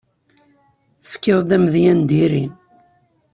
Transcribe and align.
Tefkiḍ-d 1.03 1.49
amedya 1.55 1.93
n 1.97 2.01
diri. 2.09 2.45